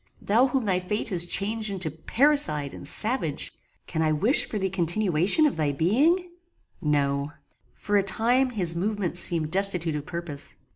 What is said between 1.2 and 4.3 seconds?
changed into paricide and savage! Can I